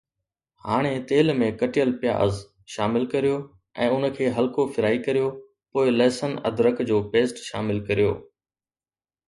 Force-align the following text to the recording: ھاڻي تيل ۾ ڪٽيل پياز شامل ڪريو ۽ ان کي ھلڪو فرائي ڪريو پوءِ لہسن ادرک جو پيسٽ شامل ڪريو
ھاڻي 0.65 0.93
تيل 1.09 1.27
۾ 1.41 1.49
ڪٽيل 1.59 1.91
پياز 2.05 2.39
شامل 2.75 3.03
ڪريو 3.13 3.35
۽ 3.89 3.91
ان 3.97 4.09
کي 4.17 4.33
ھلڪو 4.37 4.67
فرائي 4.79 4.99
ڪريو 5.09 5.29
پوءِ 5.71 5.85
لہسن 5.99 6.33
ادرک 6.53 6.77
جو 6.91 6.97
پيسٽ 7.13 7.45
شامل 7.51 7.77
ڪريو 7.91 8.11